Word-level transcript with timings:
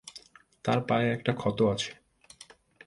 তার 0.65 0.79
পায়ে 0.87 1.07
একটা 1.11 1.31
ক্ষত 1.33 1.59
আছে। 1.73 1.91